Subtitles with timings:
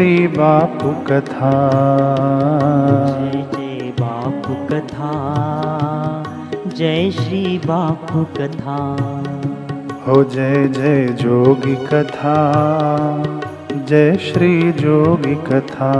[0.00, 1.50] जय श्री बापू कथा
[3.22, 5.10] जय जय बापू कथा
[6.76, 8.76] जय श्री बापू कथा
[10.06, 12.34] हो जय जय जोगी कथा
[13.88, 15.92] जय श्री जोगी कथा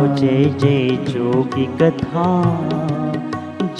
[0.00, 2.28] हो जय जय जोगी कथा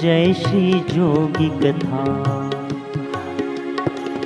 [0.01, 2.38] जय श्री जोगी कथा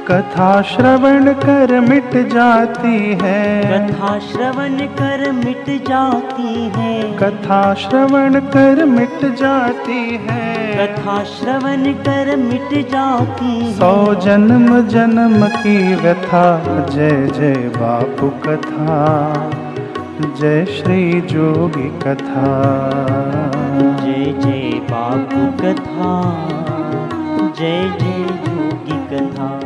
[0.08, 8.86] कथा श्रवण कर मिट जाती है। कथा श्रवण कर मिट जाती है। कथा श्रवण कर
[8.86, 10.44] मिट जाती है।
[10.78, 19.02] कथा श्रवण कर मिट जाती है। सौ जन्म जन्म की व्यथा जय जय बापू कथा
[20.42, 22.48] जय श्री जोगी कथा।
[24.04, 26.14] जय जय बापू कथा
[27.60, 29.63] जय जय जोगी कथा।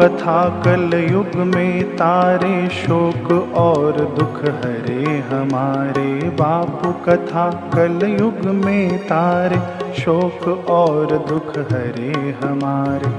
[0.00, 8.98] कथा कल युग में तारे शोक और दुख, हरे हमारे बापू कथा। कल युग में
[8.98, 9.58] तारे
[10.00, 13.10] शोक और दुख, हरे हमारे।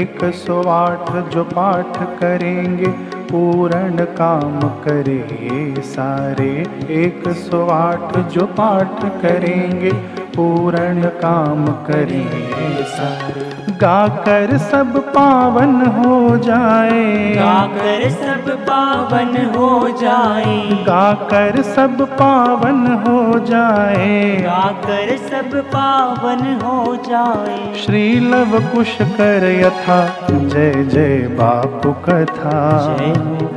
[0.00, 2.88] एक सौ आठ जो पाठ करेंगे,
[3.30, 9.92] पूर्ण काम करे सारे। एक सौ आठ जो पाठ करेंगे,
[10.36, 21.62] पूर्ण काम करेंगे सारे। गाकर सब पावन हो जाए। गाकर सब पावन हो जाए। गाकर
[21.62, 30.84] सब पावन हो जाए। गाकर सब पावन हो जाए। श्री लव कुश कर यथा जय
[30.84, 33.48] जय बापू कथा। जय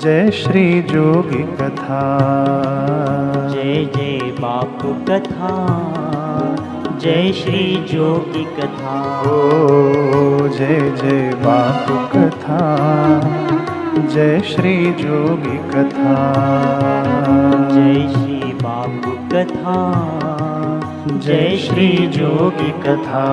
[0.00, 2.18] जय श्री जोगी कथा।
[3.48, 5.56] जय जय बापू कथा।
[7.06, 12.76] जय श्री जोगी कथा। ओ जय जय बापू कथा।
[14.06, 16.34] जय श्री जोगी कथा।
[17.74, 19.76] जय श्री बापू कथा।
[21.18, 23.26] जय श्री जोगी कथा।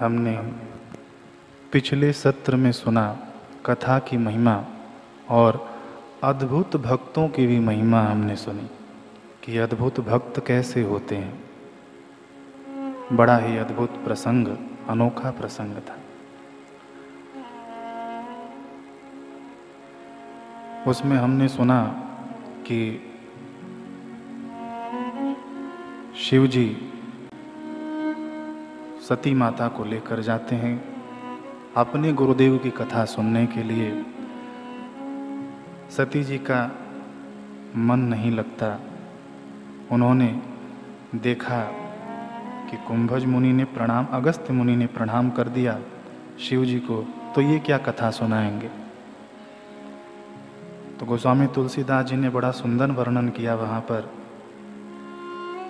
[0.00, 0.32] हमने
[1.72, 3.16] पिछले सत्र में सुना
[3.66, 4.64] कथा की महिमा
[5.30, 5.68] और
[6.24, 8.83] अद्भुत भक्तों की भी महिमा हमने सुनी।
[9.44, 11.44] कि अद्भुत भक्त कैसे होते हैं।
[13.12, 14.48] बड़ा ही अद्भुत प्रसंग,
[14.88, 15.96] अनोखा प्रसंग था।
[20.90, 21.86] उसमें हमने सुना
[22.66, 23.12] कि
[26.16, 26.92] शिव जी
[29.08, 31.04] सती माता को लेकर जाते हैं
[31.76, 34.06] अपने गुरुदेव की कथा सुनने के लिए।
[35.90, 36.78] सती जी का
[37.76, 38.93] मन नहीं लगता।
[39.94, 40.42] उन्होंने
[41.14, 41.60] देखा
[42.70, 45.78] कि कुंभज मुनि ने प्रणाम अगस्त्य मुनि ने प्रणाम कर दिया
[46.40, 47.02] शिव जी को
[47.34, 48.70] तो ये क्या कथा सुनाएँगे?
[51.00, 54.10] तो गोस्वामी तुलसीदास जी ने बड़ा सुंदर वर्णन किया वहाँ पर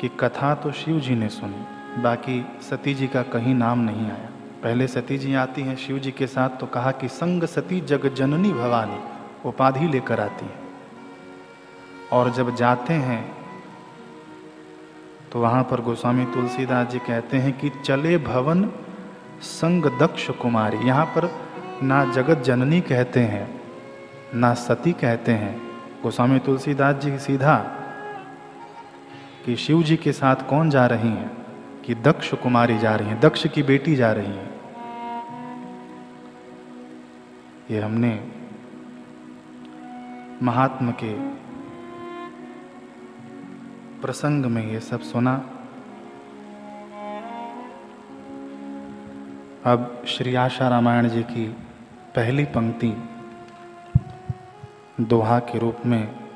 [0.00, 4.30] कि कथा तो शिव जी ने सुनी, बाकी सती जी का कहीं नाम नहीं आया।
[4.62, 8.14] पहले सती जी आती हैं शिव जी के साथ तो कहा कि संग सती जग
[8.14, 8.98] जननी भवानी,
[9.48, 10.62] उपाधि लेकर आती हैं।
[12.12, 13.44] और जब जाते हैं
[15.34, 18.64] तो वहाँ पर गोस्वामी तुलसीदास जी कहते हैं कि चले भवन
[19.42, 21.28] संग दक्ष कुमारी। यहाँ पर
[21.82, 23.60] ना जगत जननी कहते हैं,
[24.34, 25.58] ना सती कहते हैं।
[26.02, 27.56] गोस्वामी तुलसीदास जी सीधा
[29.44, 31.31] कि शिव जी के साथ कौन जा रही हैं?
[31.86, 34.50] कि दक्ष कुमारी जा रही हैं, दक्ष की बेटी जा रही हैं।
[37.70, 38.28] ये हमने
[40.42, 41.44] महात्मा के
[44.04, 45.34] प्रसंग में ये सब सुना।
[49.64, 51.48] अब श्री आशा रामायण जी की
[52.14, 52.92] पहली पंक्ति
[55.00, 56.28] दोहा के रूप में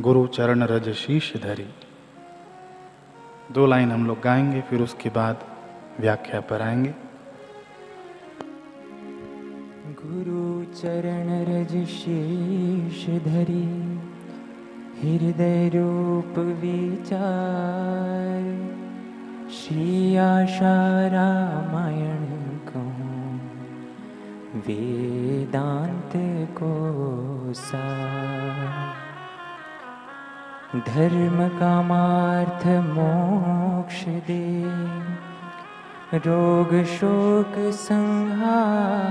[0.00, 1.68] गुरु चरण रज शीश धरी।
[3.52, 5.44] दो लाइन हम लोग गाएँगे, फिर उसके बाद
[6.00, 6.94] व्याख्या पर आएँगे।
[9.86, 14.15] गुरु चरण रज शीश धरी।
[14.98, 18.44] हृदय रूप विचार
[19.56, 20.76] श्री आशा
[21.14, 22.24] रामायण
[22.68, 22.84] को
[24.66, 26.16] वेदांत
[26.58, 26.72] को
[27.60, 27.84] सा
[30.88, 34.42] धर्म कामार्थ मोक्ष दे
[36.26, 37.54] रोग शोक
[37.84, 39.04] संहार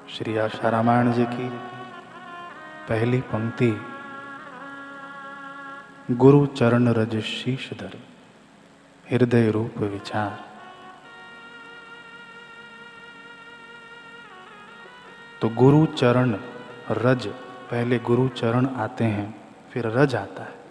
[0.09, 1.49] श्री आशा रामायण जी की
[2.89, 3.81] पहली पंक्ति,
[6.11, 7.99] गुरु चरण रज शीश धर,
[9.11, 10.45] हृदय रूप विचार।
[15.43, 16.37] तो गुरु चरण
[16.91, 17.27] रज,
[17.71, 20.62] पहले गुरु चरण आते हैं, फिर रज आता है।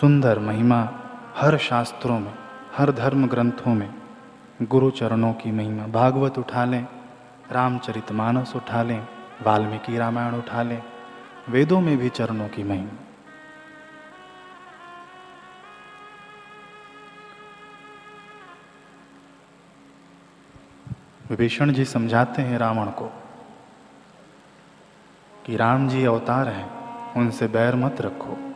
[0.00, 0.88] सुंदर महिमा
[1.36, 2.34] हर शास्त्रों में,
[2.76, 3.94] हर धर्म ग्रंथों में
[4.62, 6.86] गुरु चरणों की महिमा। भागवत उठा लें
[7.52, 9.06] रामचरितमानस उठा लें,
[9.42, 10.82] वाल्मीकि रामायण उठा लें,
[11.48, 12.96] वेदों में भी चरणों की महिमा।
[21.30, 23.12] विभीषण जी समझाते हैं रावण को
[25.46, 26.70] कि राम जी अवतार हैं,
[27.14, 28.47] उनसे बैर मत रखो।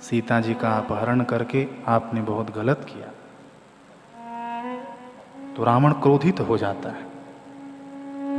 [0.00, 3.06] सीता जी का अपहरण करके आपने बहुत गलत किया।
[5.56, 7.06] तो रावण क्रोधित हो जाता है।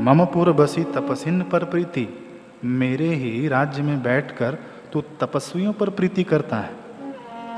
[0.01, 4.57] ममपुर बसी तपसिन पर प्रीति, मेरे ही राज्य में बैठकर
[4.94, 6.75] तू तपस्वियों पर प्रीति करता है।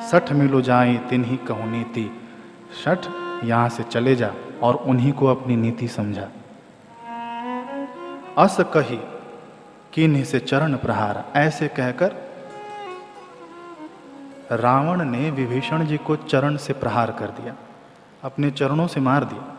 [0.07, 2.21] सठ मिलो जाए तिन ही कहो नीति।
[2.85, 2.99] सठ,
[3.43, 6.29] यहाँ से चले जा और उन्हीं को अपनी नीति समझा।
[8.37, 8.99] अस कही,
[9.93, 12.28] किन्हीं से चरण प्रहार, ऐसे कहकर
[14.51, 17.55] रावण ने विभीषण जी को चरण से प्रहार कर दिया,
[18.23, 19.55] अपने चरणों से मार दिया।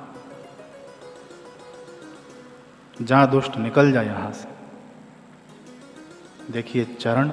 [3.02, 4.48] जा दुष्ट, निकल जा यहाँ से।
[6.52, 7.32] देखिए चरण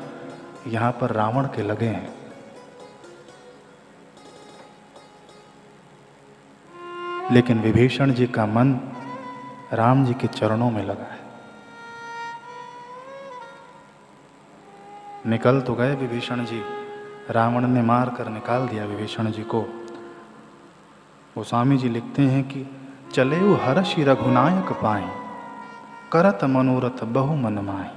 [0.68, 2.18] यहाँ पर रावण के लगे हैं।
[7.31, 8.80] लेकिन विभीषण जी का मन
[9.74, 11.19] राम जी के चरणों में लगा है।
[15.25, 16.76] निकल तो गए विभीषण जी।
[17.31, 19.62] रावण ने मार कर निकाल दिया विभीषण जी को।
[21.38, 22.65] वो स्वामी जी लिखते हैं कि
[23.13, 25.09] चले वो हर्षि रघुनायक पाए
[26.12, 27.90] करत मनोरथ बहु मन माही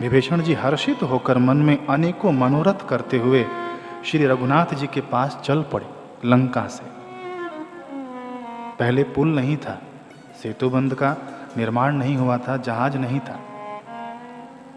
[0.00, 3.44] विभीषण जी हर्षित होकर मन में अनेकों मनोरथ करते हुए
[4.04, 5.86] श्री रघुनाथ जी के पास चल पड़े
[6.24, 6.86] लंका से।
[8.78, 9.78] पहले पुल नहीं था
[10.42, 11.16] सेतु बंद का
[11.56, 13.40] निर्माण नहीं हुआ था, जहाज़ नहीं था।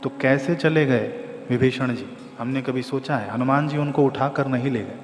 [0.03, 1.07] तो कैसे चले गए
[1.49, 2.07] विभीषण जी?
[2.41, 4.99] हमने कभी सोचा है, हनुमान जी उनको उठाकर नहीं ले गए।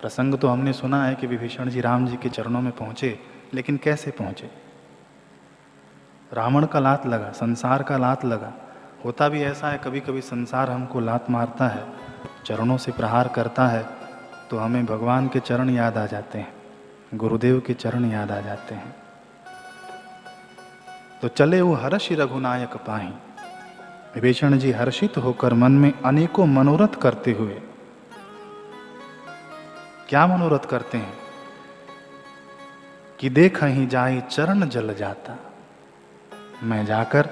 [0.00, 3.18] प्रसंग तो हमने सुना है कि विभीषण जी राम जी के चरणों में पहुँचे,
[3.54, 4.50] लेकिन कैसे पहुँचे?
[6.32, 8.52] रावण का लात लगा, संसार का लात लगा।
[9.04, 11.84] होता भी ऐसा है कभी कभी संसार हमको लात मारता है,
[12.46, 13.86] चरणों से प्रहार करता है
[14.50, 16.52] तो हमें भगवान के चरण याद आ जाते हैं,
[17.14, 18.96] गुरुदेव के चरण याद आ जाते हैं।
[21.22, 23.12] तो चले वो हर्ष रघुनायक पाही।
[24.14, 27.60] विभीषण जी हर्षित होकर मन में अनेकों मनोरथ करते हुए,
[30.08, 31.14] क्या मनोरथ करते हैं?
[33.20, 35.36] कि देख ही जाए चरण जल जाता।
[36.62, 37.28] मैं जाकर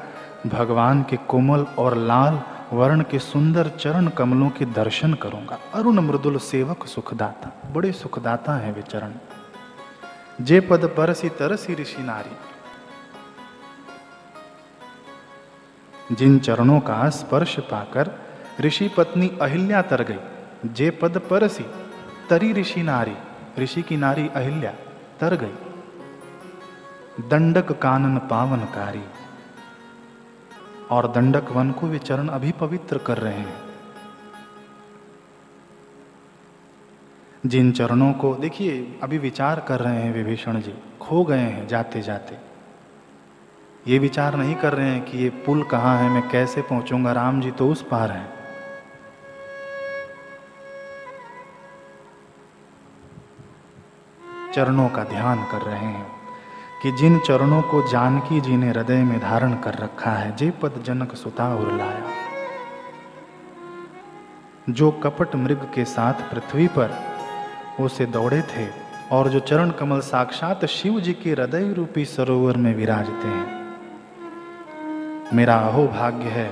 [0.46, 2.40] भगवान के कोमल और लाल
[2.72, 8.72] वर्ण के सुंदर चरण कमलों के दर्शन करूँगा। अरुण मृदुल सेवक सुखदाता, बड़े सुखदाता है
[8.72, 9.12] वे चरण।
[10.44, 12.36] जे पद परसी तरसी ऋषि नारी
[16.12, 18.20] जिन चरणों का स्पर्श पाकर
[18.60, 20.18] ऋषि पत्नी अहिल्या तर गई।
[20.72, 21.66] जे पद परसी,
[22.30, 23.16] तरी ऋषि नारी,
[23.58, 24.72] ऋषि की नारी अहिल्या
[25.20, 25.54] तर गई।
[27.28, 29.04] दंडक कानन पावनकारी
[30.90, 33.56] और दंडक वन को वे चरण अभी पवित्र कर रहे हैं।
[37.46, 42.02] जिन चरणों को, देखिए, अभी विचार कर रहे हैं विभीषण जी, खो गए हैं जाते
[42.02, 42.51] जाते
[43.86, 47.12] ये विचार नहीं कर रहे हैं कि ये पुल कहाँ है, मैं कैसे पहुंचूँगा?
[47.12, 48.28] राम जी तो उस पार हैं।
[54.54, 56.06] चरणों का ध्यान कर रहे हैं
[56.82, 60.82] कि जिन चरणों को जानकी जी ने हृदय में धारण कर रखा है जे पद
[60.86, 62.04] जनक सुता और लाया।
[64.70, 66.94] जो कपट मृग के साथ पृथ्वी पर
[67.80, 68.68] उसे दौड़े थे
[69.12, 73.61] और जो चरण कमल साक्षात शिव जी के हृदय रूपी सरोवर में विराजते हैं।
[75.32, 76.50] मेरा अहो भाग्य है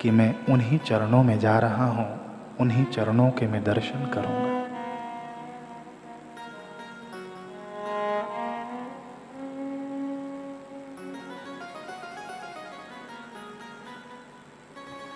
[0.00, 2.06] कि मैं उन्हीं चरणों में जा रहा हूँ,
[2.60, 4.52] उन्हीं चरणों के मैं दर्शन करूँगा।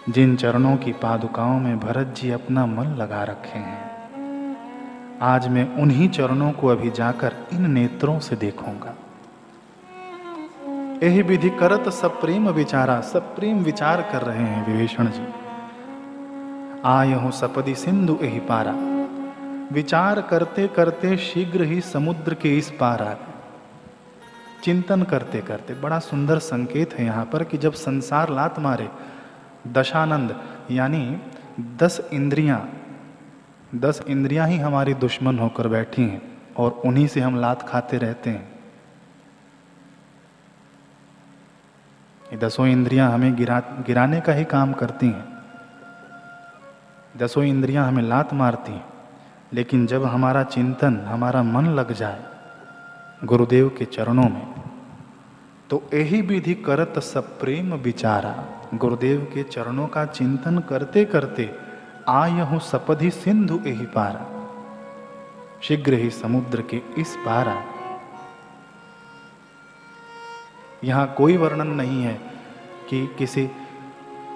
[0.08, 6.08] जिन चरणों की पादुकाओं में भरत जी अपना मन लगा रखे हैं, आज मैं उन्हीं
[6.08, 8.94] चरणों को अभी जाकर इन नेत्रों से देखूँगा।
[11.02, 15.26] यही विधि करत सब प्रेम विचारा सब प्रेम विचार कर रहे हैं विभीषण जी।
[16.84, 18.72] आय हूँ सपदि सिंधु यही पारा।
[19.72, 23.36] विचार करते करते शीघ्र ही समुद्र के इस पार आ गए
[24.64, 28.88] चिंतन करते करते, बड़ा सुंदर संकेत है यहाँ पर कि जब संसार लात मारे,
[29.72, 30.36] दशानंद,
[30.70, 31.18] यानी
[31.78, 32.60] दस इंद्रियाँ
[33.74, 36.22] दस इंद्रियाँ ही हमारी दुश्मन होकर बैठी हैं
[36.56, 38.57] और उन्हीं से हम लात खाते रहते हैं।
[42.32, 45.38] ये दसों इंद्रियाँ हमें गिरा, गिराने का ही काम करती हैं।
[47.16, 48.84] दसों इंद्रियाँ हमें लात मारती हैं।
[49.52, 52.24] लेकिन जब हमारा चिंतन, हमारा मन लग जाए
[53.24, 54.46] गुरुदेव के चरणों में
[55.70, 58.34] तो यही विधि करत सब प्रेम विचारा।
[58.74, 61.50] गुरुदेव के चरणों का चिंतन करते करते
[62.08, 64.26] आयहु सपधि सिंधु यही पारा।
[65.62, 67.56] शीघ्र ही समुद्र के इस पारा
[70.84, 72.14] यहाँ कोई वर्णन नहीं है
[72.90, 73.50] कि किसी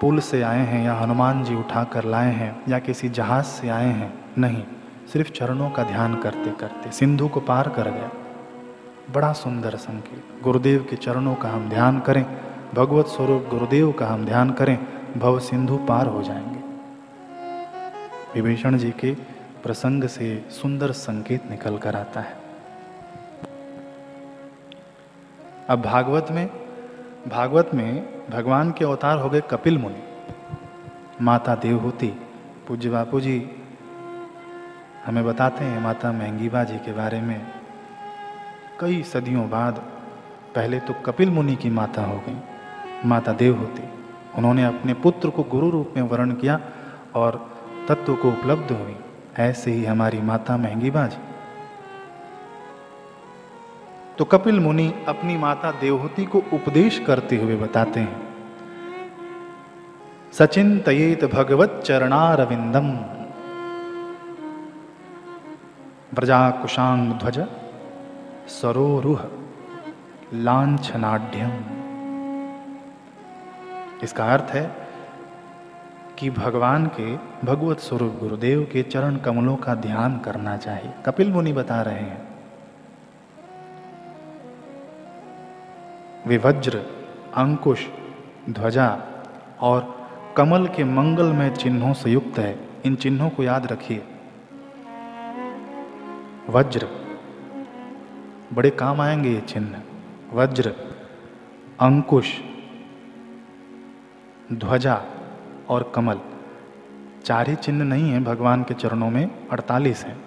[0.01, 3.69] पुल से आए हैं या हनुमान जी उठा कर लाए हैं या किसी जहाज़ से
[3.69, 4.63] आए हैं। नहीं,
[5.13, 8.11] सिर्फ़ चरणों का ध्यान करते करते सिंधु को पार कर गया।
[9.13, 12.25] बड़ा सुंदर संकेत। गुरुदेव के चरणों का हम ध्यान करें,
[12.73, 16.59] भगवत स्वरूप गुरुदेव का हम ध्यान करें, भव सिंधु पार हो जाएँगे।
[18.33, 19.15] विभीषण जी के
[19.63, 22.42] प्रसंग से सुंदर संकेत निकल कर आता है।
[25.73, 26.47] अब भागवत में
[27.27, 30.03] भागवत में भगवान के अवतार हो गए कपिल मुनि।
[31.21, 32.07] माता देवहूति,
[32.67, 33.49] पूज्य बापू जी
[35.05, 37.41] हमें बताते हैं माता महंगीबा जी के बारे में।
[38.79, 39.81] कई सदियों बाद
[40.55, 42.37] पहले तो कपिल मुनि की माता हो गई,
[43.05, 43.89] माता देवहूति।
[44.37, 46.61] उन्होंने अपने पुत्र को गुरु रूप में वर्ण किया
[47.15, 47.45] और
[47.89, 48.97] तत्व को उपलब्ध हुई।
[49.39, 51.32] ऐसे ही हमारी माता महंगीबा जी
[54.17, 58.33] तो कपिल मुनि अपनी माता देवहूति को उपदेश करते हुए बताते हैं।
[60.33, 62.89] सचिंतयेत भगवत चरणारविंदम।
[66.13, 67.39] व्रजा कुशांग ध्वज,
[68.47, 69.25] सरोरुह
[70.33, 71.21] लांछनाढ़
[74.03, 74.87] इसका अर्थ है
[76.19, 77.15] कि भगवान के
[77.45, 82.32] भगवत स्वरूप गुरुदेव के चरण कमलों का ध्यान करना चाहिए। कपिल मुनि बता रहे हैं
[86.27, 86.77] वे वज्र
[87.35, 87.87] अंकुश,
[88.49, 89.01] ध्वजा
[89.61, 94.03] और कमल के मंगलमय चिन्हों से युक्त है। इन चिन्हों को याद रखिए।
[96.49, 96.87] वज्र।
[98.53, 99.75] बड़े काम आएँगे ये चिन्ह।
[100.33, 100.69] वज्र,
[101.79, 102.39] अंकुश,
[104.53, 105.01] ध्वजा
[105.69, 106.19] और कमल।
[107.25, 110.21] चार ही चिन्ह नहीं है, भगवान के चरणों में अड़तालीस हैं।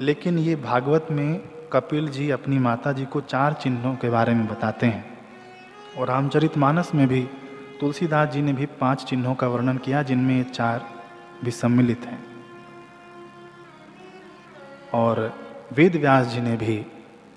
[0.00, 4.46] लेकिन ये भागवत में कपिल जी अपनी माता जी को चार चिन्हों के बारे में
[4.46, 5.18] बताते हैं।
[5.98, 7.28] और रामचरित मानस में भी
[7.80, 10.86] तुलसीदास जी ने भी पाँच चिन्हों का वर्णन किया, जिनमें ये चार
[11.44, 12.24] भी सम्मिलित हैं।
[14.94, 15.40] और
[15.72, 16.86] वेद व्यास जी ने भी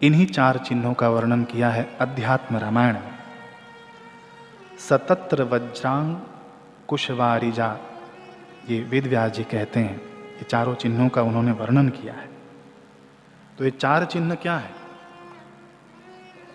[0.01, 3.15] इन्हीं चार चिन्हों का वर्णन किया है अध्यात्म रामायण में।
[4.89, 6.17] सतत्र वज्रांग
[6.87, 7.77] कुशवारिजा,
[8.69, 12.34] ये वेद व्यास जी कहते हैं। ये चारों चिन्हों का उन्होंने वर्णन किया है।
[13.57, 14.71] तो ये चार चिन्ह क्या है?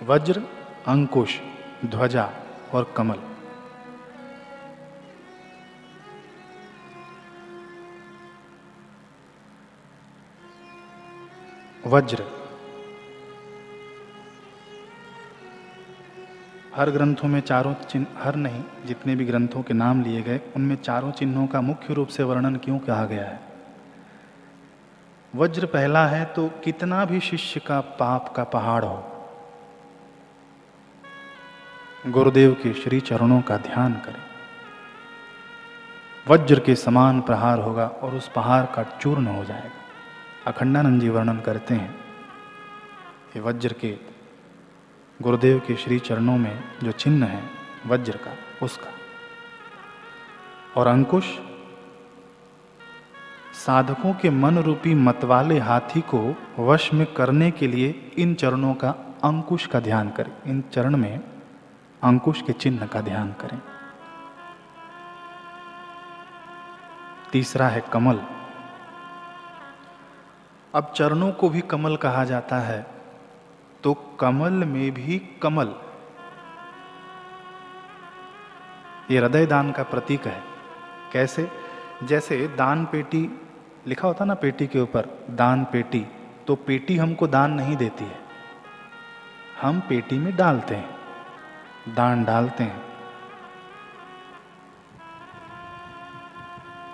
[0.03, 0.43] वज्र,
[0.87, 1.41] अंकुश,
[1.85, 2.33] ध्वजा
[2.75, 3.19] और कमल।
[11.87, 12.25] वज्र।
[16.75, 20.77] हर ग्रंथों में चारों चिन्ह, हर नहीं, जितने भी ग्रंथों के नाम लिए गए, उनमें
[20.77, 23.50] चारों चिन्हों का मुख्य रूप से वर्णन क्यों कहा गया है?
[25.35, 29.05] वज्र पहला है तो कितना भी शिष्य का पाप का पहाड़ हो।
[32.07, 34.23] गुरुदेव के श्री चरणों का ध्यान करें।
[36.29, 39.71] वज्र के समान प्रहार होगा और उस पहाड़ का चूर्ण हो जाएगा।
[40.47, 41.95] अखंडानंद जी वर्णन करते हैं
[43.33, 43.97] कि वज्र के
[45.23, 47.43] गुरुदेव के श्री चरणों में जो चिन्ह है
[47.87, 48.33] वज्र का,
[48.63, 48.91] उसका।
[50.77, 51.25] और अंकुश
[53.67, 58.91] साधकों के मन रूपी मतवाले हाथी को वश में करने के लिए इन चरणों का
[59.25, 61.21] अंकुश का ध्यान करें। इन चरण में
[62.03, 63.63] अंकुश के चिन्ह का ध्यान करें।
[67.33, 68.21] तीसरा है कमल।
[70.75, 72.87] अब चरणों को भी कमल कहा जाता है।
[73.83, 75.75] तो कमल में भी कमल।
[79.11, 80.43] ये हृदय दान का प्रतीक है।
[81.13, 81.51] कैसे?
[82.03, 83.50] जैसे दान पेटी
[83.87, 86.07] लिखा होता ना पेटी के ऊपर, दान पेटी
[86.47, 88.19] तो पेटी हमको दान नहीं देती है।
[89.63, 92.83] हम पेटी में डालते हैं, दान डालते हैं।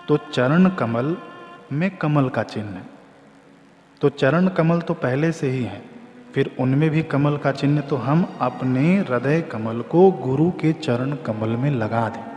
[0.08, 1.16] तो चरण कमल
[1.72, 2.84] में कमल का चिन्ह। है
[4.00, 5.82] तो चरण कमल तो पहले से ही है,
[6.34, 11.14] फिर उनमें भी कमल का चिन्ह तो हम अपने हृदय कमल को गुरु के चरण
[11.16, 12.35] कमल में लगा दें।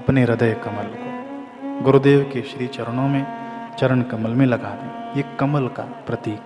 [0.00, 1.10] अपने हृदय कमल को
[1.82, 3.26] गुरुदेव के श्री चरणों में,
[3.78, 6.40] चरण कमल में लगा दें। ये कमल का प्रतीक।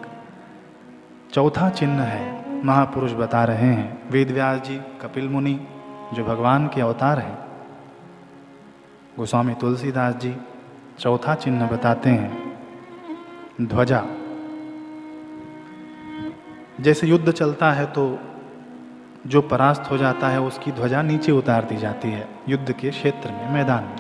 [1.33, 5.61] चौथा चिन्ह है, महापुरुष बता रहे हैं वेदव्यास जी, कपिल मुनि,
[6.15, 7.39] जो भगवान के अवतार हैं।
[9.17, 10.37] गोस्वामी तुलसीदास जी,
[10.99, 12.59] चौथा चिन्ह बताते हैं,
[13.63, 14.05] ध्वजा।
[16.81, 18.19] जैसे युद्ध चलता है तो
[19.27, 23.31] जो परास्त हो जाता है, उसकी ध्वजा नीचे उतार दी जाती है, युद्ध के क्षेत्र
[23.31, 23.97] में, मैदान में।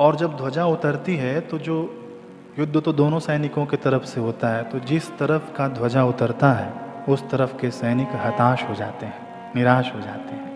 [0.00, 2.04] और जब ध्वजा उतरती है तो जो
[2.58, 6.52] युद्ध तो दोनों सैनिकों की तरफ़ से होता है तो जिस तरफ़ का ध्वजा उतरता
[6.52, 6.72] है,
[7.08, 10.46] उस तरफ़ के सैनिक हताश हो जाते हैं, निराश हो जाते हैं।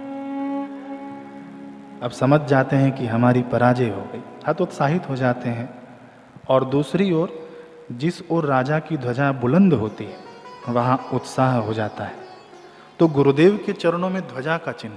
[2.02, 5.68] अब समझ जाते हैं कि हमारी पराजय हो गई, हतोत्साहित हो जाते हैं।
[6.48, 7.48] और दूसरी ओर,
[7.92, 10.16] जिस ओर राजा की ध्वजा बुलंद होती है,
[10.68, 12.21] वहाँ उत्साह हो जाता है।
[13.02, 14.94] तो गुरुदेव के चरणों में ध्वजा का चिन्ह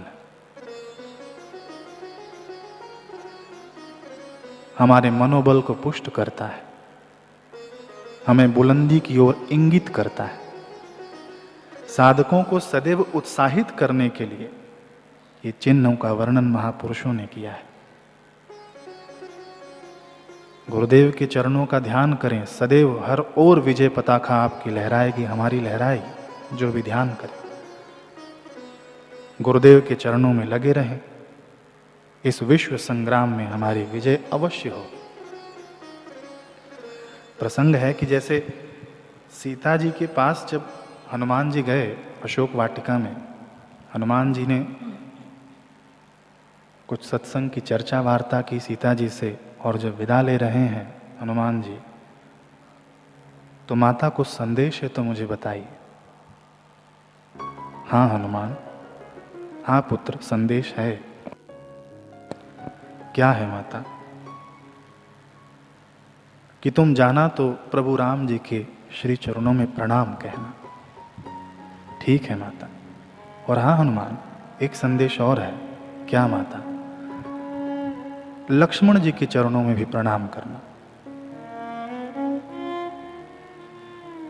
[4.80, 6.63] हमारे मनोबल को पुष्ट करता है।
[8.28, 10.39] हमें बुलंदी की ओर इंगित करता है।
[11.98, 14.52] साधकों को सदैव उत्साहित करने के लिए
[15.46, 17.63] ये चिन्हों का वर्णन महापुरुषों ने किया है।
[20.70, 26.58] गुरुदेव के चरणों का ध्यान करें। सदैव हर ओर विजय पताखा आपकी लहराएगी, हमारी लहराएगी,
[26.58, 27.44] जो भी ध्यान करें।
[29.41, 31.00] गुरुदेव के चरणों में लगे रहें।
[32.26, 34.86] इस विश्व संग्राम में हमारी विजय अवश्य हो।
[37.39, 38.39] प्रसंग है कि जैसे
[39.32, 40.69] सीता जी के पास जब
[41.13, 41.88] हनुमान जी गए
[42.24, 43.15] अशोक वाटिका में,
[43.95, 44.60] हनुमान जी ने
[46.88, 51.02] कुछ सत्संग की चर्चा वार्ता की सीता जी से और जब विदा ले रहे हैं
[51.21, 51.78] हनुमान जी
[53.69, 55.67] तो माता कुछ संदेश है तो मुझे बताइए।
[57.86, 58.56] हाँ हनुमान
[59.67, 60.91] हाँ पुत्र, संदेश है।
[63.15, 63.84] क्या है माता?
[66.63, 68.65] कि तुम जाना तो प्रभु राम जी के
[69.01, 70.54] श्री चरणों में प्रणाम कहना।
[72.01, 72.67] ठीक है माता।
[73.49, 74.17] और हाँ हनुमान,
[74.62, 75.58] एक संदेश और है।
[76.10, 76.60] क्या माता?
[78.51, 80.62] लक्ष्मण जी के चरणों में भी प्रणाम करना।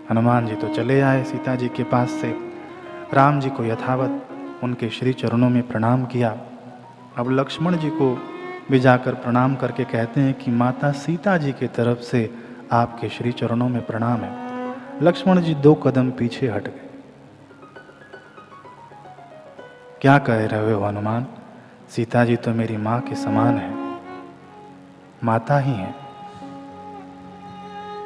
[0.09, 2.31] हनुमान जी तो चले आए सीता जी के पास से।
[3.13, 4.24] राम जी को यथावत
[4.63, 6.37] उनके श्री चरणों में प्रणाम किया।
[7.17, 8.21] अब लक्ष्मण जी को
[8.71, 12.33] भी जाकर प्रणाम करके कहते हैं कि माता सीता जी की तरफ़ से
[12.71, 14.45] आपके श्री चरणों में प्रणाम है।
[15.01, 16.89] लक्ष्मण जी दो कदम पीछे हट गए।
[20.01, 21.27] क्या कह रहे हो हनुमान?
[21.89, 23.99] सीता जी तो मेरी माँ के समान है।
[25.23, 25.95] माता ही है।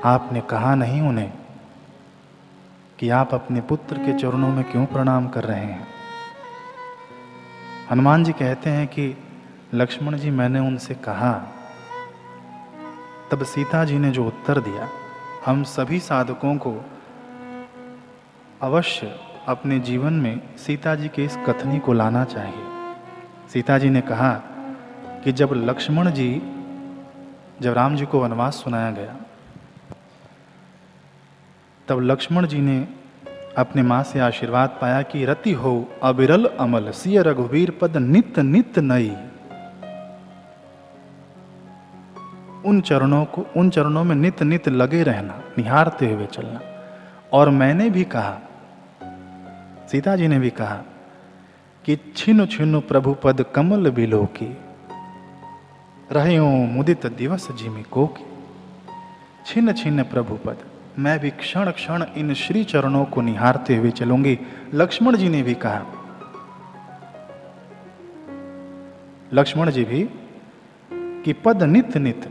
[0.06, 1.34] आपने कहा नहीं उन्हें
[3.00, 5.99] कि आप अपने पुत्र के चरणों में क्यों प्रणाम कर रहे हैं?
[7.92, 9.16] हनुमान जी कहते हैं कि,
[9.74, 11.34] लक्ष्मण जी, मैंने उनसे कहा,
[13.32, 14.90] तब सीता जी ने जो उत्तर दिया,
[15.46, 16.86] हम सभी साधकों को
[18.62, 22.94] अवश्य अपने जीवन में सीता जी के इस कथनी को लाना चाहिए।
[23.54, 24.34] सीता जी ने कहा
[25.24, 26.42] कि जब लक्ष्मण जी,
[27.62, 29.16] जब राम जी को वनवास सुनाया गया,
[31.88, 32.99] तब लक्ष्मण जी ने
[33.60, 38.80] अपने माँ से आशीर्वाद पाया कि रति हो अबिरल अमल, सिय रघुवीर पद नित नित
[38.80, 39.18] नई।
[42.66, 46.62] उन चरणों को, उन चरणों में नित नित लगे रहना, निहारते हुए चलना।
[47.34, 48.40] और मैंने भी कहा,
[49.92, 50.82] सीता जी ने भी कहा
[51.86, 54.58] कि छिनु छिनु प्रभु पद कमल बिलो की,
[56.12, 58.26] रहे मुदित दिवस जिमी को। की
[59.46, 60.58] छिन्न छिन्न प्रभु पद।
[61.00, 64.40] मैं भी क्षण क्षण इन श्री चरणों को निहारते हुए चलूँगी।
[64.74, 65.86] लक्ष्मण जी ने भी कहा।
[69.34, 70.10] लक्ष्मण जी भी
[70.94, 72.30] कि पद नित नित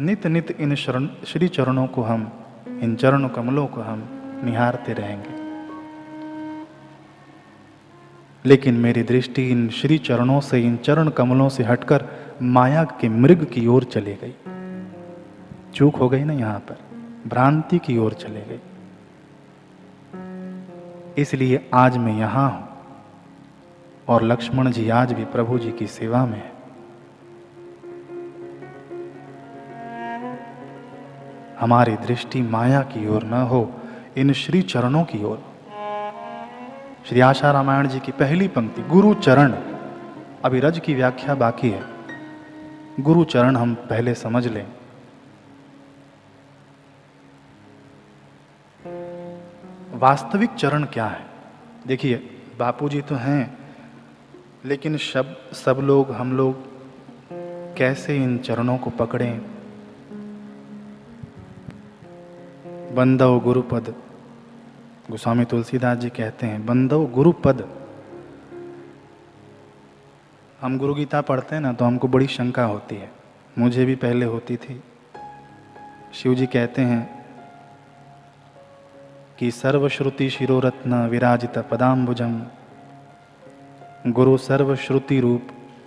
[0.00, 2.32] नित नित इन शरण, श्री चरणों को हम,
[2.68, 4.08] इन चरण कमलों को हम
[4.44, 5.44] निहारते रहेंगे।
[8.48, 12.06] लेकिन मेरी दृष्टि इन श्री चरणों से, इन चरण कमलों से हटकर
[12.42, 14.34] माया के मृग की ओर चली गई।
[15.74, 16.83] चूक हो गई ना यहाँ पर।
[17.26, 18.60] भ्रांति की ओर चले गई
[21.18, 22.68] इसलिए आज मैं यहाँ हूँ
[24.08, 26.52] और लक्ष्मण जी आज भी प्रभु जी की सेवा में है।
[31.60, 33.72] हमारी दृष्टि माया की ओर न हो,
[34.16, 35.42] इन श्री चरणों की ओर।
[37.08, 39.52] श्री आशा रामायण जी की पहली पंक्ति, गुरु चरण।
[40.44, 41.82] अभी रज की व्याख्या बाकी है।
[43.00, 44.66] गुरु चरण हम पहले समझ लें।
[49.94, 51.26] वास्तविक चरण क्या है?
[51.86, 53.58] देखिए, बापूजी तो हैं,
[54.64, 56.56] लेकिन सब सब लोग, हम लोग
[57.76, 59.40] कैसे इन चरणों को पकड़ें?
[62.94, 63.94] बंदव गुरुपद,
[65.10, 67.68] गोस्वामी तुलसीदास जी कहते हैं, बंदव गुरुपद।
[70.60, 73.12] हम गुरु गीता पढ़ते हैं ना तो हमको बड़ी शंका होती है।
[73.58, 74.82] मुझे भी पहले होती थी।
[76.14, 77.23] शिव जी कहते हैं
[79.38, 82.42] कि सर्वश्रुति शिरोरत्न विराजित पदाम्बुजम
[84.06, 85.46] गुरु सर्वश्रुति रूप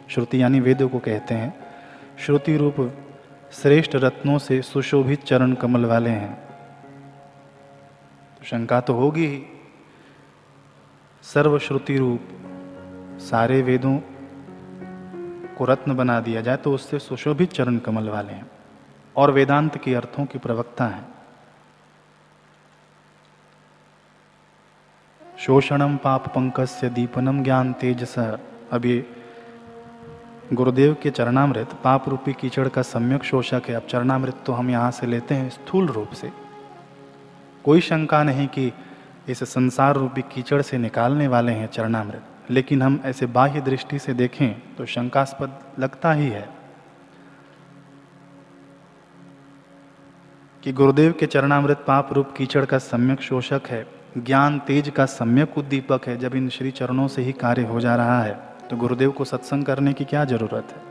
[0.10, 1.54] श्रुति यानी वेदों को कहते हैं
[2.26, 2.76] श्रुति रूप
[3.52, 6.36] श्रेष्ठ रत्नों से सुशोभित चरण कमल वाले हैं।
[8.40, 9.44] तो शंका तो होगी ही।
[11.24, 12.22] सर्वश्रुति रूप
[13.20, 13.98] सारे वेदों
[15.58, 18.50] को रत्न बना दिया जाए तो उससे सुशोभित चरण कमल वाले हैं
[19.16, 21.17] और वेदांत के अर्थों की प्रवक्ता हैं।
[25.40, 28.18] शोषणम पाप पंकस्य दीपनम ज्ञान तेजस।
[28.72, 29.04] अभी
[30.54, 34.92] गुरुदेव के चरणामृत पाप रूपी कीचड़ का सम्यक शोषक है। अब चरणामृत तो हम यहाँ
[34.92, 36.32] से लेते हैं स्थूल रूप से।
[37.66, 38.72] कोई शंका नहीं कि
[39.30, 44.14] इस संसार रूपी कीचड़ से निकालने वाले हैं चरणामृत। लेकिन हम ऐसे बाह्य दृष्टि से
[44.14, 46.48] देखें तो शंकास्पद लगता ही है
[50.64, 53.86] कि गुरुदेव के चरणामृत पाप रूप कीचड़ का सम्यक शोषक है।
[54.18, 57.96] ज्ञान तेज का सम्यक उद्दीपक है, जब इन श्री चरणों से ही कार्य हो जा
[57.96, 58.34] रहा है
[58.70, 60.82] तो गुरुदेव को सत्संग करने की क्या ज़रूरत है?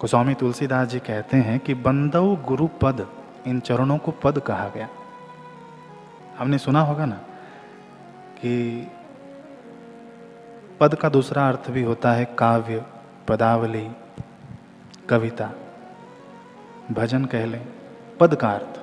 [0.00, 3.06] गोस्वामी तुलसीदास जी कहते हैं कि बंदव गुरु पद
[3.46, 4.88] इन चरणों को पद कहा गया।
[6.38, 7.16] हमने सुना होगा ना
[8.38, 8.88] कि
[10.80, 12.84] पद का दूसरा अर्थ भी होता है काव्य।
[13.28, 13.88] पदावली,
[15.08, 15.50] कविता,
[16.92, 17.66] भजन कह लें
[18.20, 18.80] पद का अर्थ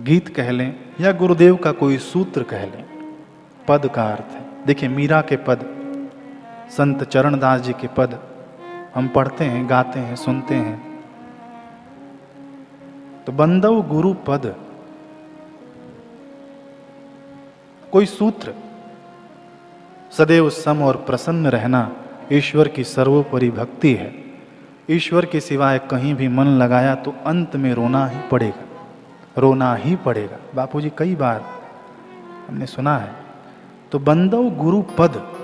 [0.00, 2.84] गीत कह लें या गुरुदेव का कोई सूत्र कह लें
[3.68, 5.64] पद का अर्थ है। देखिए, मीरा के पद,
[6.70, 8.18] संत चरणदास जी के पद,
[8.94, 10.76] हम पढ़ते हैं, गाते हैं, सुनते हैं।
[13.26, 14.54] तो बंदव गुरु पद,
[17.92, 18.54] कोई सूत्र?
[20.12, 21.90] सदैव सम और प्रसन्न रहना
[22.32, 24.24] ईश्वर की सर्वोपरि भक्ति है।
[24.90, 28.86] ईश्वर के सिवाय कहीं भी मन लगाया तो अंत में रोना ही पड़ेगा।
[29.38, 31.44] रोना ही पड़ेगा। बापूजी, कई बार
[32.48, 33.12] हमने सुना है।
[33.92, 35.34] तो बंदव गुरु पद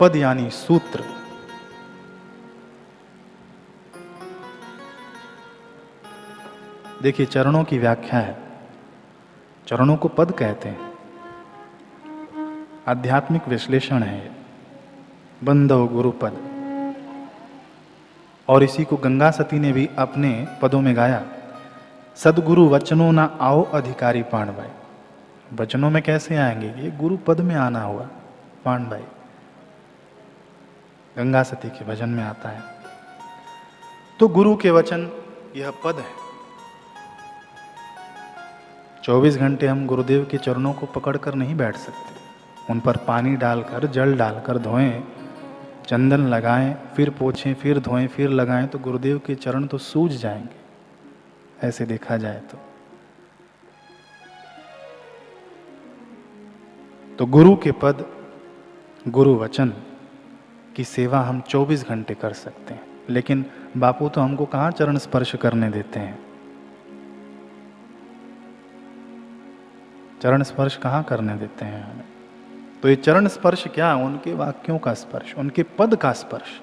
[0.00, 1.04] पद यानी सूत्र।
[7.02, 8.38] देखिए, चरणों की व्याख्या है।
[9.66, 10.92] चरणों को पद कहते हैं।
[12.88, 14.35] आध्यात्मिक विश्लेषण है।
[15.46, 16.36] बंदव गुरुपद
[18.48, 21.24] और इसी को गंगा सती ने भी अपने पदों में गाया।
[22.16, 24.68] सदगुरु वचनों ना आओ अधिकारी पाण भाई
[25.54, 26.66] वचनों में कैसे आएँगे?
[26.66, 28.08] ये गुरु पद में आना हुआ
[28.64, 29.04] पाण भाई
[31.18, 32.62] गंगा सती के भजन में आता है।
[34.20, 35.10] तो गुरु के वचन,
[35.56, 36.26] यह पद है।
[39.04, 42.16] 24 घंटे हम गुरुदेव के चरणों को पकड़कर नहीं बैठ सकते।
[42.72, 45.15] उन पर पानी डालकर, जल डालकर धोएँ।
[45.88, 50.66] चंदन लगाएँ, फिर पोछें, फिर धोएँ, फिर लगाएँ तो गुरुदेव के चरण तो सूज जाएँगे।
[51.66, 52.58] ऐसे देखा जाए तो।
[57.18, 58.06] तो गुरु के पद,
[59.08, 59.72] गुरु वचन
[60.76, 63.46] की सेवा हम 24 घंटे कर सकते हैं। लेकिन
[63.76, 66.18] बापू तो हमको कहाँ चरण स्पर्श करने देते हैं?
[70.22, 71.92] चरण स्पर्श कहाँ करने देते हैं?
[71.92, 72.04] हमें
[72.86, 74.04] तो ये चरण स्पर्श क्या है?
[74.04, 76.60] उनके वाक्यों का स्पर्श, उनके पद का स्पर्श।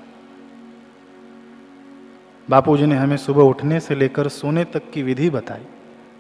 [2.50, 5.66] बापू जी ने हमें सुबह उठने से लेकर सोने तक की विधि बताई।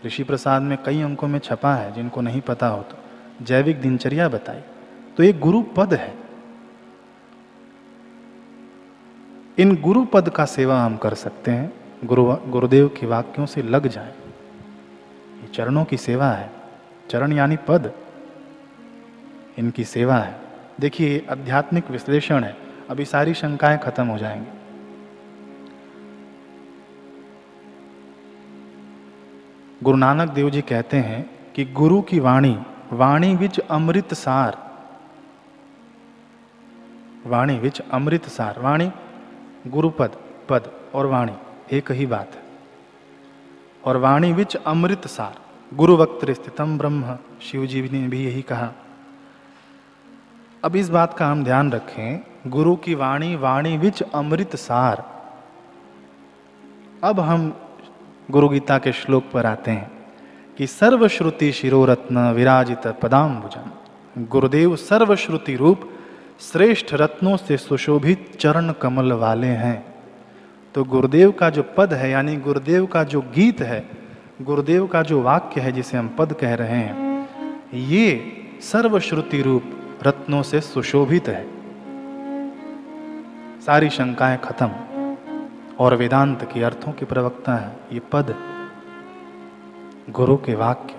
[0.06, 2.98] ऋषि प्रसाद में कई अंकों में छपा है, जिनको नहीं पता हो तो
[3.42, 4.62] जैविक दिनचर्या बताई।
[5.18, 6.14] तो ये गुरु पद है।
[9.58, 13.88] इन गुरु पद का सेवा हम कर सकते हैं। गुरु, गुरुदेव के वाक्यों से लग
[13.88, 14.14] जाए।
[15.42, 16.52] ये चरणों की सेवा है।
[17.10, 17.94] चरण यानी पद।
[19.60, 20.42] इनकी सेवा है।
[20.80, 22.58] देखिए आध्यात्मिक विश्लेषण है।
[22.90, 24.60] अभी सारी शंकाएँ खत्म हो जाएँगी।
[29.84, 32.60] गुरु नानक देव जी कहते हैं कि गुरु की वाणी
[32.94, 34.58] वाणी विच अमृत सार।
[37.26, 38.92] वाणी विच अमृत सार। वाणी
[39.68, 40.12] गुरुपद
[40.50, 41.34] पद और वाणी,
[41.78, 42.42] एक ही बात है।
[43.86, 45.42] और वाणी विच अमृत सार।
[45.76, 48.74] गुरु वक्त स्थितम ब्रह्म। शिव जी ने भी यही कहा।
[50.64, 55.04] अब इस बात का हम ध्यान रखें। गुरु की वाणी वाणी विच अमृत सार।
[57.04, 57.60] अब हम
[58.32, 59.92] गुरु गीता के श्लोक पर आते हैं
[60.58, 65.90] कि सर्वश्रुति शिरोरत्न विराजित पदाम्बुजम। गुरुदेव सर्वश्रुति रूप
[66.42, 69.96] श्रेष्ठ रत्नों से सुशोभित चरण कमल वाले हैं।
[70.76, 73.90] तो गुरुदेव का जो पद है, यानी गुरुदेव का जो गीत है,
[74.42, 77.30] गुरुदेव का जो वाक्य है जिसे हम पद कह रहे हैं,
[77.74, 78.22] ये
[78.62, 81.44] सर्वश्रुति रूप रत्नों से सुशोभित है।
[83.62, 84.72] सारी शंकाएँ खत्म,
[85.80, 88.36] और वेदांत के अर्थों के प्रवक्ता है ये पद,
[90.10, 90.96] गुरु के वाक्य।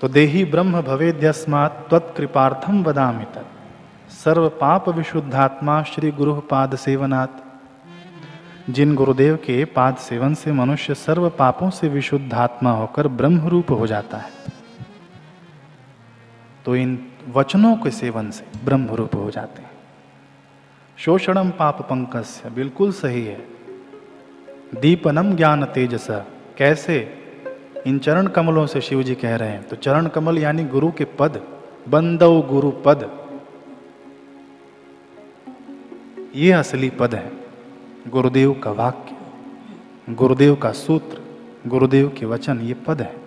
[0.00, 7.49] तो देही ब्रह्म भवेद्यस्मात् त्वत्कृपार्थम तत्। सर्व पाप विशुद्धात्मा श्री गुरु पाद सेवनात्
[8.72, 13.86] जिन गुरुदेव के पाद सेवन से मनुष्य सर्व पापों से विशुद्धात्मा होकर ब्रह्म रूप हो
[13.86, 14.30] जाता है
[16.66, 19.70] तो इन वचनों के सेवन से ब्रह्म रूप हो जाते हैं।
[20.98, 23.46] शोषणम पाप पंकस बिल्कुल सही है।
[24.80, 26.06] दीपनम ज्ञान तेजस,
[26.58, 26.98] कैसे?
[27.86, 31.04] इन चरण कमलों से शिव जी कह रहे हैं तो चरण कमल यानी गुरु के
[31.18, 31.42] पद,
[31.88, 33.10] बंदव गुरु पद।
[36.36, 37.39] ये असली पद है।
[38.08, 39.16] गुरुदेव का वाक्य,
[40.14, 41.20] गुरुदेव का सूत्र,
[41.66, 43.20] गुरुदेव के वचन, ये पद है।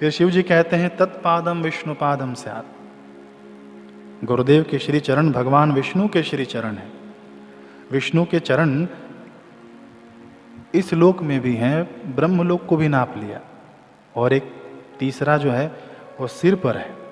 [0.00, 2.50] फिर शिव जी कहते हैं, तत्पादम विष्णु पादम से
[4.26, 6.92] गुरुदेव के श्री चरण भगवान विष्णु के श्री चरण है।
[7.92, 8.86] विष्णु के चरण
[10.74, 13.40] इस लोक में भी हैं, ब्रह्मलोक को भी नाप लिया।
[14.16, 14.54] और एक
[14.98, 15.80] तीसरा जो है,
[16.20, 17.05] वो सिर पर है।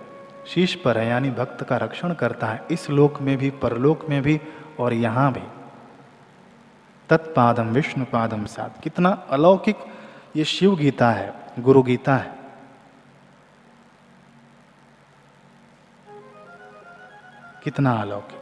[0.47, 4.23] शीश पर है, यानी भक्त का रक्षण करता है, इस लोक में भी, परलोक में
[4.23, 4.41] भी
[4.81, 5.43] और यहाँ भी।
[7.09, 9.77] तत्पादम विष्णु पादम सात कितना अलौकिक
[10.37, 12.35] ये शिव गीता है गुरु गीता है।
[17.63, 18.41] कितना अलौकिक।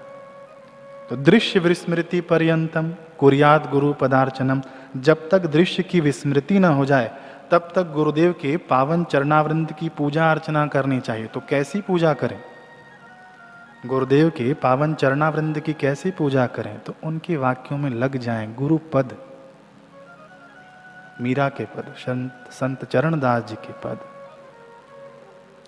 [1.10, 4.62] तो दृश्य विस्मृति पर्यंतम, कुरियाद गुरु पदार्चनम,
[4.96, 7.21] जब तक दृश्य की विस्मृति न हो जाए
[7.52, 12.40] तब तक गुरुदेव के पावन चरणावृंद की पूजा अर्चना करनी चाहिए। तो कैसी पूजा करें?
[13.86, 16.78] गुरुदेव के पावन चरणावृंद की कैसी पूजा करें?
[16.78, 19.16] तो उनके वाक्यों में लग जाएँ गुरु पद
[21.20, 21.94] मीरा के पद,
[22.50, 23.98] संत चरणदास जी के पद।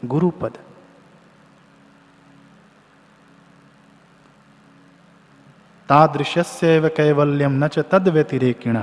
[0.05, 0.59] गुरु पद
[5.88, 6.42] तादृश्य
[6.97, 8.77] कैवल्यम न च तद व्यतिरेकिण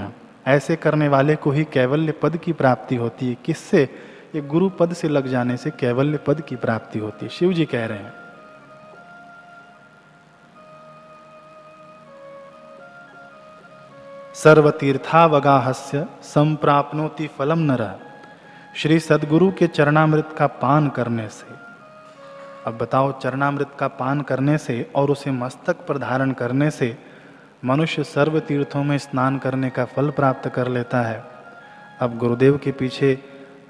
[0.48, 3.90] ऐसे करने वाले को ही कैवल्य पद की प्राप्ति होती है। किससे?
[4.36, 7.66] ये गुरु पद से लग जाने से कैवल्य पद की प्राप्ति होती है। शिव जी
[7.66, 8.14] कह रहे हैं।
[14.34, 18.00] सर्वतीर्थावगाहस्य संप्राप्नोति फलम न
[18.76, 21.54] श्री सदगुरु के चरणामृत का पान करने से।
[22.68, 27.11] अब बताओ, चरणामृत का पान करने से और उसे मस्तक पर धारण करने से
[27.66, 31.24] मनुष्य सर्व तीर्थों में स्नान करने का फल प्राप्त कर लेता है।
[32.00, 33.20] अब गुरुदेव के पीछे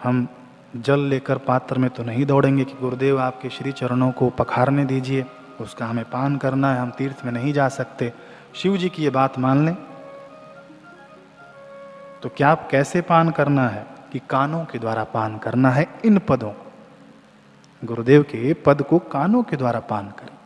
[0.03, 0.27] हम
[0.75, 5.25] जल लेकर पात्र में तो नहीं दौड़ेंगे कि गुरुदेव आपके श्री चरणों को पखारने दीजिए,
[5.61, 8.13] उसका हमें पान करना है, हम तीर्थ में नहीं जा सकते।
[8.55, 9.77] शिव जी की ये बात मान लें।
[12.23, 15.87] तो क्या आप कैसे पान करना है कि कानों के द्वारा पान करना है?
[16.05, 16.53] इन पदों।
[17.85, 20.37] गुरुदेव के पद को कानों के द्वारा पान करें।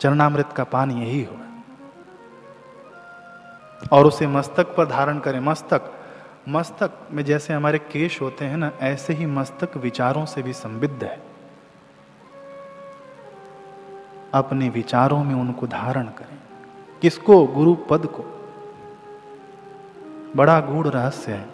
[0.00, 1.47] चरणामृत का पान यही होगा।
[3.92, 5.92] और उसे मस्तक पर धारण करें। मस्तक
[6.48, 11.04] मस्तक में जैसे हमारे केश होते हैं ना, ऐसे ही मस्तक विचारों से भी संबिद्ध
[11.04, 11.22] है।
[14.34, 16.38] अपने विचारों में उनको धारण करें।
[17.02, 17.46] किसको?
[17.46, 18.22] गुरु पद को।
[20.36, 21.48] बड़ा गूढ़ रहस्य है।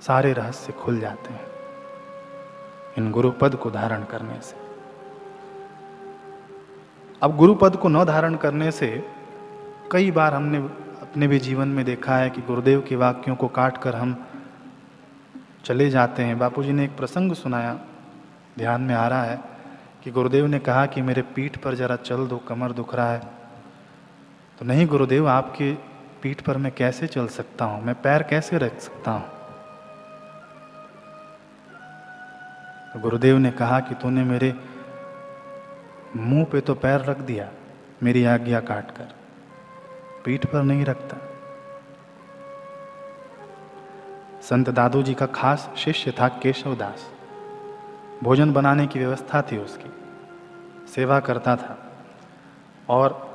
[0.00, 1.46] सारे रहस्य खुल जाते हैं
[2.98, 4.56] इन गुरुपद को धारण करने से।
[7.22, 9.17] अब गुरुपद को न धारण करने से
[9.92, 10.58] कई बार हमने
[11.02, 14.26] अपने भी जीवन में देखा है कि गुरुदेव के वाक्यों को काट कर हम
[15.64, 17.78] चले जाते हैं। बापूजी ने एक प्रसंग सुनाया,
[18.58, 19.40] ध्यान में आ रहा है,
[20.04, 23.22] कि गुरुदेव ने कहा कि मेरे पीठ पर जरा चल दो, कमर दुख रहा है।
[24.58, 25.74] तो नहीं गुरुदेव, आपके
[26.22, 27.84] पीठ पर मैं कैसे चल सकता हूँ?
[27.84, 29.24] मैं पैर कैसे रख सकता हूँ?
[32.94, 34.54] तो गुरुदेव ने कहा कि तूने मेरे
[36.16, 37.48] मुँह पे तो पैर रख दिया,
[38.02, 39.17] मेरी आज्ञा काट कर
[40.24, 41.16] पीठ पर नहीं रखता।
[44.42, 47.10] संत दादू जी का खास शिष्य था केशव दास।
[48.22, 49.90] भोजन बनाने की व्यवस्था थी उसकी।
[50.92, 51.78] सेवा करता था।
[52.88, 53.26] और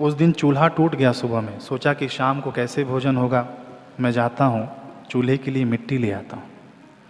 [0.00, 3.46] उस दिन चूल्हा टूट गया सुबह में। सोचा कि शाम को कैसे भोजन होगा?
[4.00, 4.68] मैं जाता हूँ,
[5.10, 6.50] चूल्हे के लिए मिट्टी ले आता हूँ।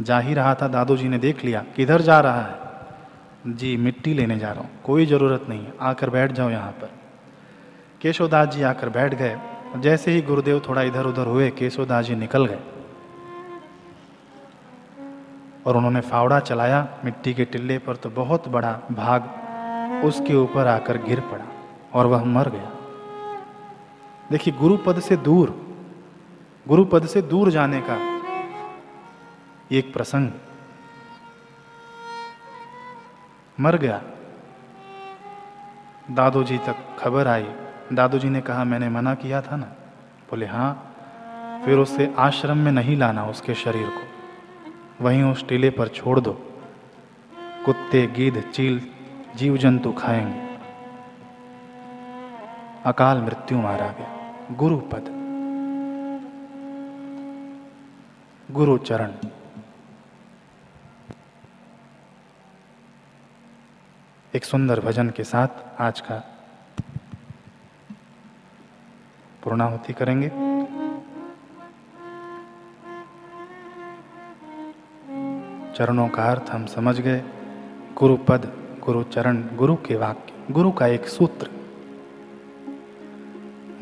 [0.01, 3.55] जा ही रहा था दादू जी ने देख लिया, किधर जा रहा है?
[3.57, 6.91] जी, मिट्टी लेने जा रहा हूँ, कोई ज़रूरत नहीं आकर बैठ जाओ यहाँ पर।
[8.07, 9.39] केशवदास जी आकर बैठ गए।
[9.77, 12.61] जैसे ही गुरुदेव थोड़ा इधर उधर हुए केशोदास जी निकल गए।
[15.67, 21.03] और उन्होंने फावड़ा चलाया। मिट्टी के टिल्ले पर तो बहुत बड़ा भाग उसके ऊपर आकर
[21.03, 21.45] गिर पड़ा
[21.95, 22.71] और वह मर गया।
[24.31, 25.75] देखिए, गुरुपद से दूर,
[26.69, 27.99] गुरुपद से दूर जाने का
[29.73, 30.31] एक प्रसंग।
[33.61, 34.03] मर गया।
[36.11, 37.49] दादू जी तक खबर आई।
[37.93, 39.67] दादू जी ने कहा, मैंने मना किया था ना?
[40.31, 40.93] बोले हाँ
[41.65, 44.07] फिर उसे आश्रम में नहीं लाना उसके शरीर को।
[45.05, 46.33] वहीं उस टीले पर छोड़ दो।
[47.65, 48.89] कुत्ते, गीध, चील
[49.37, 50.59] जीव जंतु खाएँगे।
[52.87, 55.17] अकाल मृत्यु मारा गया। गुरुपद।
[58.51, 59.13] गुरु चरण
[64.35, 65.49] एक सुंदर भजन के साथ
[65.81, 66.36] आज का
[69.47, 70.29] पूर्णाहुति करेंगे।
[75.75, 77.23] चरणों का अर्थ हम समझ गए।
[77.99, 78.53] गुरु पद
[78.85, 81.49] गुरु चरण गुरु के वाक्य, गुरु का एक सूत्र।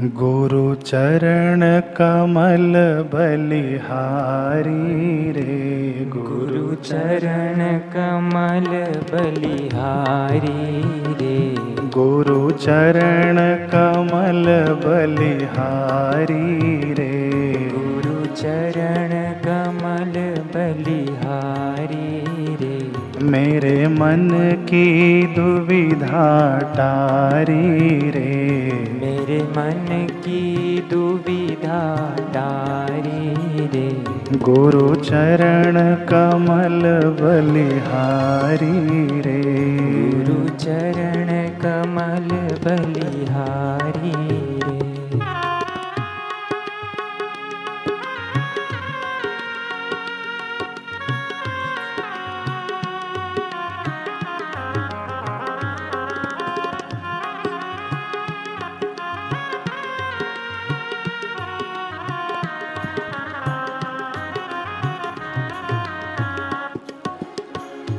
[0.00, 1.60] गुरु चरण
[1.96, 2.74] कमल
[3.12, 4.72] बलिहारी
[5.32, 8.70] रे। गुरु चरण कमल
[9.12, 10.54] बलिहारी
[11.14, 14.44] रे। गुरु चरण कमल
[14.84, 17.32] बलिहारी रे।
[17.74, 19.10] गुरु चरण
[19.46, 20.12] कमल
[20.54, 24.28] बलिहारी रे। मेरे मन
[24.64, 33.34] की दुविधा टारी रे। मेरे मन की दुविधा डारी
[33.66, 34.04] रे।
[34.38, 36.82] गुरु चरण कमल
[37.22, 39.42] बलिहारी रे।
[40.04, 41.13] गुरु चरण
[42.14, 44.33] कमल बलिहारी।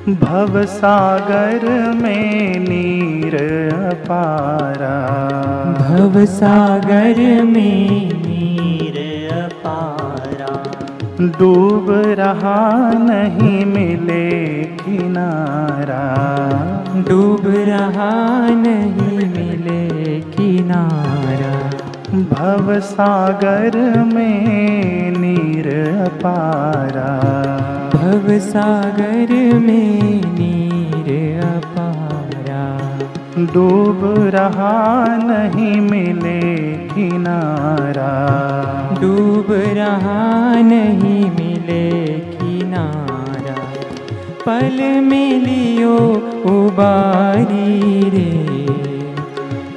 [0.08, 3.36] रे भव सागर में नीर
[3.74, 5.08] अपारा।
[5.74, 10.64] भवसागर में नीर अपारा।
[11.22, 16.16] डूब रहा नहीं मिले किनारा।
[17.10, 21.72] डूब रहा नहीं मिले किनारा।
[22.18, 25.68] भव सागर में नीर
[26.06, 27.36] अपारा।
[27.96, 32.98] भव सागर में नीर अपारा।
[33.54, 34.02] डूब
[34.36, 38.12] रहा नहीं मिले किनारा।
[39.02, 43.56] डूब रहा नहीं मिले किनारा।
[44.46, 45.98] पल मिलियो
[46.46, 48.66] उबारी रे।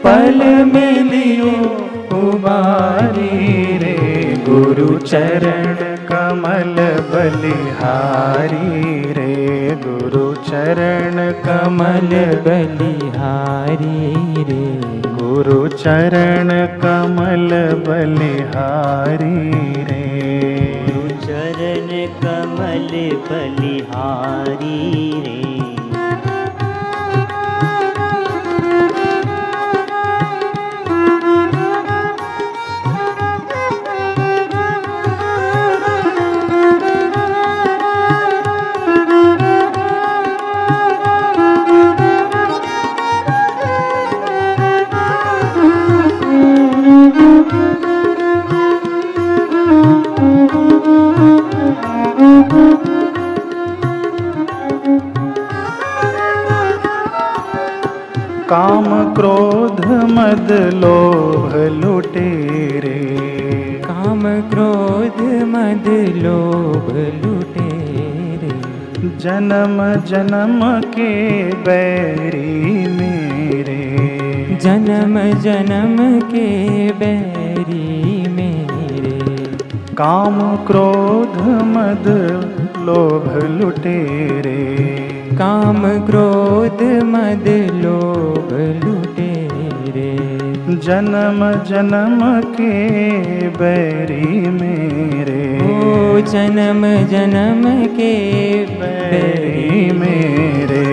[0.04, 1.52] पल मिलियो
[2.18, 3.98] उबारी रे।
[4.48, 6.76] गुरु चरण कमल
[7.12, 14.80] बलिहारी रे, गुरु चरण कमल बलिहारी रे।
[15.12, 17.50] गुरु चरण कमल
[17.88, 19.52] बलिहारी
[19.82, 20.08] रे।
[21.26, 22.88] चरण कमल
[23.30, 25.77] बलिहारी रे।
[59.14, 62.98] क्रोध मद लोभ लुटेरे
[63.84, 65.84] काम क्रोध मद
[66.16, 67.68] लोभ लुटे
[68.42, 68.50] रे।
[69.18, 73.78] जन्म जन्म के बैरी मेरे।
[74.62, 76.48] जन्म जन्म के
[76.92, 79.18] बैरी मेरे।
[79.94, 82.08] काम क्रोध मद
[82.78, 84.77] लोभ लुटेरे
[85.38, 88.48] काम क्रोध मद लोभ
[88.84, 89.34] लुटे
[89.92, 90.14] रे।
[90.76, 92.20] जन्म जन्म
[92.50, 92.72] के
[93.48, 98.10] बैरी मेरे। ओ जन्म जन्म के
[98.80, 100.84] बैरी मेरे।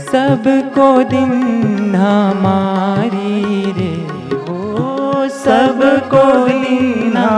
[0.00, 1.32] सबको दिन
[1.94, 3.92] हमारी रे
[4.34, 7.28] वो सबको दीना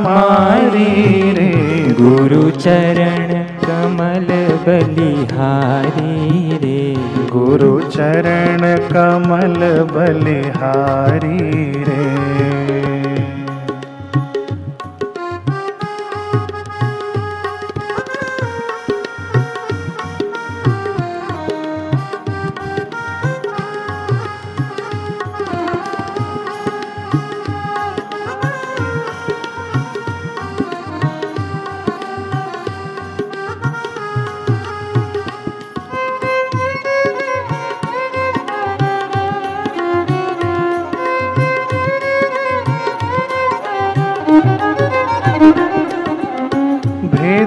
[0.00, 1.50] मारी रे।
[2.00, 3.51] गुरु चरण
[3.92, 4.26] कमल
[4.66, 6.96] बलिहारी रे।
[7.32, 8.58] गुरु चरण
[8.92, 9.58] कमल
[9.94, 11.38] बलिहारी
[11.82, 12.61] रे।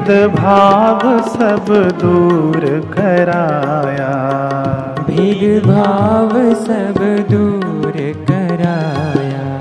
[0.05, 1.65] भेद भाव सब
[2.01, 2.59] दूर
[2.93, 4.11] कराया।
[5.07, 6.99] भेद भाव सब
[7.31, 7.93] दूर
[8.31, 9.59] कराया।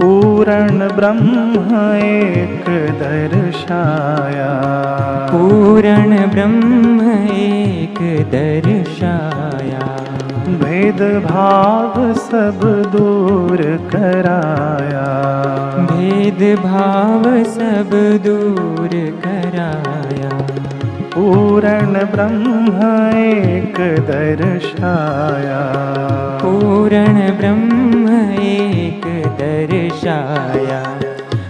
[0.00, 2.64] पूर्ण ब्रह्म एक
[3.02, 4.50] दर्शाया।
[5.32, 7.98] पूर्ण ब्रह्म एक
[8.34, 9.97] दर्शाया।
[10.58, 12.60] भेद भाव सब
[12.96, 13.56] दूर
[13.92, 15.06] कराया।
[15.90, 17.90] भेद भाव सब
[18.26, 18.88] दूर
[19.24, 20.30] कराया।
[21.14, 22.66] पूर्ण ब्रह्म
[23.16, 25.60] एक दर्शाया।
[26.42, 28.08] पूर्ण ब्रह्म
[28.40, 29.02] एक
[29.40, 30.82] दर्शाया।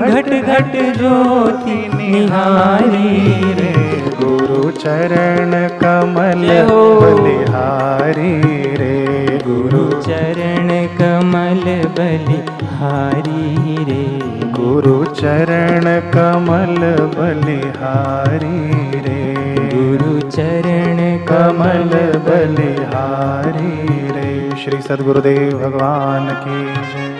[0.00, 3.74] घट घट ज्योति निहारी रे।
[4.22, 8.40] गुरु चरण कमल हो। बलिहारी
[8.76, 9.04] रे।
[9.46, 14.20] गुरु चरण कमल बलिहारी रे।
[14.50, 19.34] गुरु चरण कमल बलिहारी रे।
[19.74, 27.13] गुरु चरण कमल बलिहारी रे। श्री सद्गुरुदेव भगवान की जय।